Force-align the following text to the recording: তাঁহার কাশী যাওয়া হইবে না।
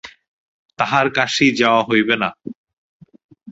তাঁহার 0.79 1.07
কাশী 1.09 1.47
যাওয়া 1.55 1.81
হইবে 1.83 2.15
না। 2.15 2.29